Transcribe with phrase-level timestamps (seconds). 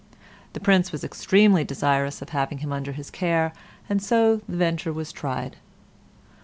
[0.53, 3.53] The Prince was extremely desirous of having him under his care,
[3.87, 5.57] and so the venture was tried.